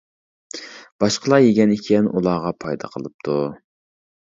باشقىلار 1.03 1.43
يېگەن 1.49 1.75
ئىكەن 1.77 2.09
ئۇلارغا 2.15 2.55
پايدا 2.67 2.93
قىلىپتۇ. 2.97 3.39